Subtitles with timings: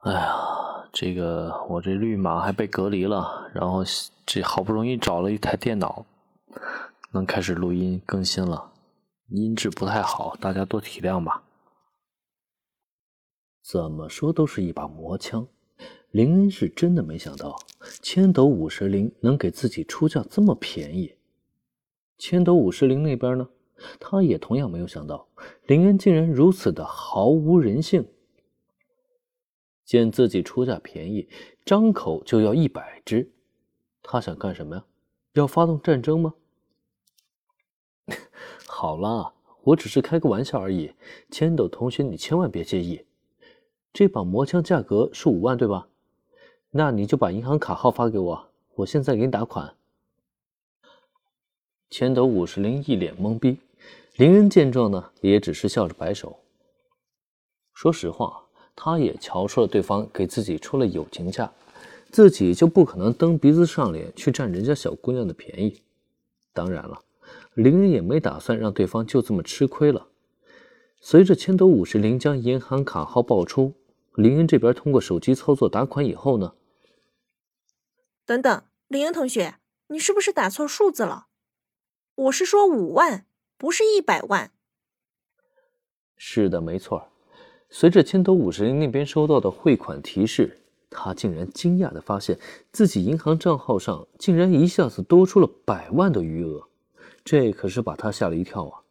[0.00, 0.34] 哎呀，
[0.94, 3.84] 这个我这绿码还被隔离了，然后
[4.24, 6.06] 这好不容易找了一台电脑，
[7.12, 8.72] 能开始录音更新了，
[9.28, 11.42] 音质不太好，大家多体谅吧。
[13.62, 15.46] 怎么说都是一把魔枪，
[16.10, 17.58] 林恩是真的没想到
[18.00, 21.14] 千斗五十铃能给自己出价这么便宜。
[22.16, 23.46] 千斗五十铃那边呢，
[24.00, 25.28] 他也同样没有想到
[25.66, 28.08] 林恩竟然如此的毫无人性。
[29.90, 31.28] 见自己出价便宜，
[31.64, 33.28] 张口就要一百只，
[34.04, 34.84] 他想干什么呀？
[35.32, 36.32] 要发动战争吗？
[38.68, 40.94] 好了，我只是开个玩笑而已，
[41.28, 43.04] 千斗同学，你千万别介意。
[43.92, 45.88] 这把魔枪价格是五万，对吧？
[46.70, 49.74] 那你就把银行卡号发给我，我现在给你打款。
[51.90, 53.58] 千斗五十铃一脸懵逼，
[54.14, 56.38] 林恩见状呢，也只是笑着摆手。
[57.74, 58.46] 说实话。
[58.82, 61.52] 他也瞧出了对方给自己出了友情价，
[62.10, 65.82] 自己就不可能蹬鼻子上脸去占人家小姑娘的便宜。
[66.54, 66.98] 当然了，
[67.52, 70.08] 林恩也没打算让对方就这么吃亏了。
[70.98, 73.74] 随着千斗五十铃将银行卡号报出，
[74.14, 76.54] 林恩这边通过手机操作打款以后呢？
[78.24, 79.56] 等等，林恩同学，
[79.88, 81.26] 你是不是打错数字了？
[82.14, 83.26] 我是说五万，
[83.58, 84.50] 不是一百万。
[86.16, 87.09] 是的，没错。
[87.70, 90.58] 随着千斗五十铃那边收到的汇款提示，
[90.90, 92.36] 他竟然惊讶地发现
[92.72, 96.66] 自己银行账号上竟然一下子多出了百万的余额，
[97.24, 98.82] 这可是把他吓了一跳啊！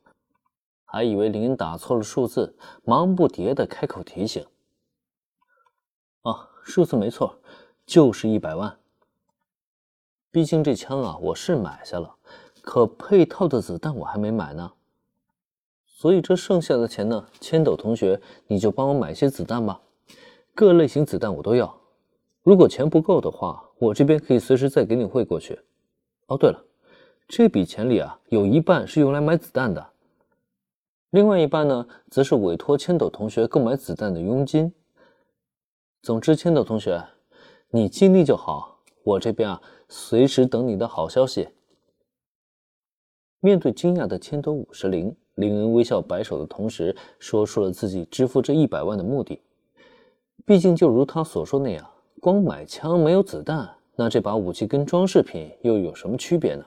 [0.86, 4.46] 还以为林打错了数字，忙不迭地开口提醒
[6.24, 7.38] ：“啊，数字没错，
[7.86, 8.78] 就是一百万。
[10.32, 12.16] 毕竟这枪啊，我是买下了，
[12.62, 14.72] 可配套的子弹我还没买呢。”
[16.00, 19.82] 所以这剩下的钱呢，千斗同学，你就帮我买些子弹吧，
[20.56, 21.78] 各类型子弹我都要。
[22.42, 25.60] 如果钱不够的话，我这边可以随时再给你汇过去。
[26.28, 26.66] 哦，对了，
[27.28, 29.86] 这笔钱里啊，有一半是用来买子弹的，
[31.10, 34.74] 另外一半呢，则是委托千斗同学购买子弹的佣金。
[36.02, 37.04] 总之，千斗同学，
[37.72, 41.50] 你尽力就好，我这边啊，随时等你的好消息。
[43.42, 45.14] 面对惊讶的千斗五十铃。
[45.40, 49.42] 林恩微笑摆手的同时，说出了自己支付这一百万的目的。
[50.46, 51.90] 毕竟，就如他所说那样，
[52.20, 56.66] 光买枪没有子弹，那这把武器跟装饰品又有什么区别呢？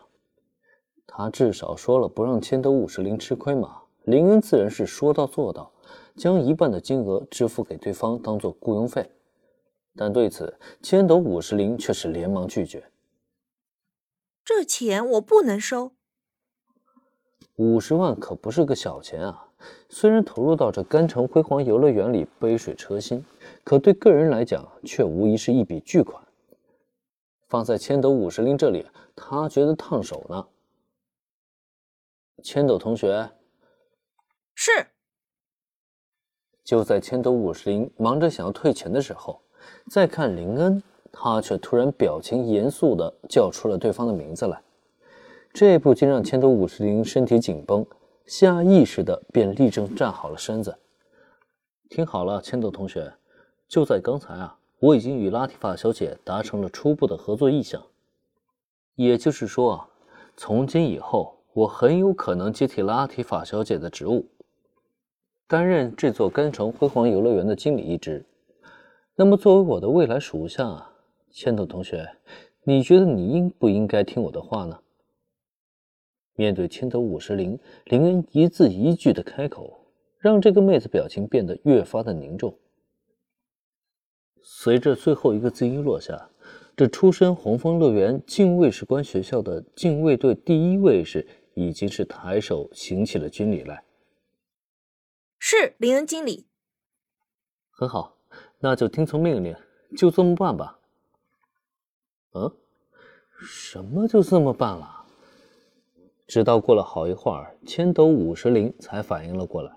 [1.06, 3.82] 他至少说了不让千斗五十铃吃亏嘛。
[4.04, 5.70] 林恩自然是说到做到，
[6.16, 9.10] 将一半的金额支付给对方当做雇佣费。
[9.94, 12.82] 但对此，千斗五十铃却是连忙拒绝
[14.42, 15.92] ：“这钱我不能收。”
[17.56, 19.46] 五十万可不是个小钱啊！
[19.88, 23.24] 虽然投入到这甘城辉煌游乐园里杯水车薪，
[23.62, 26.22] 可对个人来讲却无疑是一笔巨款。
[27.48, 30.46] 放在千斗五十铃这里，他觉得烫手呢。
[32.42, 33.30] 千斗同学，
[34.54, 34.70] 是。
[36.64, 39.40] 就在千斗五十铃忙着想要退钱的时候，
[39.90, 40.82] 再看林恩，
[41.12, 44.60] 他却突然表情严肃的叫出了对方的名字来。
[45.52, 47.84] 这不禁让千斗五十铃身体紧绷，
[48.24, 50.78] 下意识的便立正站好了身子。
[51.90, 53.12] 听好了，千斗同学，
[53.68, 57.82] 就在刚才啊，我已经与拉提法小姐达成了初步的合作意向。
[58.94, 59.88] 也就是说啊，
[60.38, 64.24] 从今以后，我很有可能接替拉提法小姐的职务，
[65.46, 68.24] 担任这座甘城辉煌游乐园的经理一职。
[69.14, 70.86] 那么，作为我的未来属下，
[71.30, 72.08] 千斗同学，
[72.64, 74.78] 你觉得你应不应该听我的话呢？
[76.42, 79.86] 面对千头五十铃，林恩一字一句的开口，
[80.18, 82.58] 让这个妹子表情变得越发的凝重。
[84.42, 86.28] 随着最后一个字音落下，
[86.76, 93.84] 这出身红枫乐园禁卫士官学校的禁卫队第一卫士已经是抬手行起了军礼来。
[95.38, 96.48] 是林恩经理。
[97.70, 98.16] 很好，
[98.58, 99.54] 那就听从命令，
[99.96, 100.76] 就这么办吧。
[102.32, 102.52] 嗯，
[103.38, 105.01] 什么就这么办了？
[106.26, 109.72] 直到过了好一会儿，千斗五十铃才反应了过来，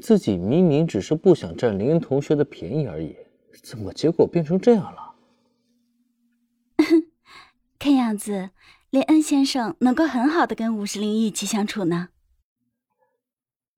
[0.00, 3.16] 自己明明只是不想占林恩同学的便宜而已，
[3.62, 5.14] 怎么结果变成这样了？
[7.78, 8.50] 看样子，
[8.90, 12.08] 林恩先生能够很好的跟五十铃一起相处呢。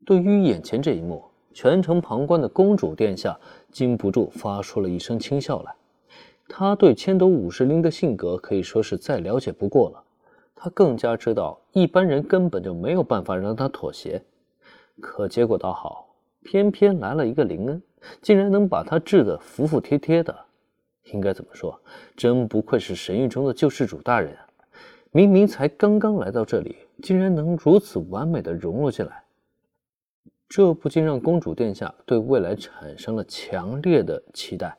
[0.05, 3.38] 对于眼前这一幕，全程旁观的公主殿下
[3.70, 5.75] 禁不住发出了一声轻笑来。
[6.49, 10.03] 他对千斗五十铃的性格可以说是再了解不过了。
[10.62, 14.23] 他更加知道，一般人根本就没有办法让他妥协。
[15.01, 17.83] 可结果倒好，偏偏来了一个林恩，
[18.21, 20.39] 竟然能把他治得服服帖帖的。
[21.12, 21.81] 应该怎么说？
[22.15, 24.47] 真不愧是神域中的救世主大人啊！
[25.12, 29.25] 明明才刚刚来到这里，竟然能如此完美的融入进来，
[30.47, 34.77] 这不禁让公主殿下对未来产生了强烈的期待。